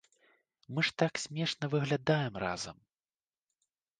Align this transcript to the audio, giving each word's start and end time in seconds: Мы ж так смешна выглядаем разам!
Мы 0.73 0.83
ж 0.87 0.93
так 1.01 1.13
смешна 1.25 1.69
выглядаем 1.75 2.33
разам! 2.45 2.77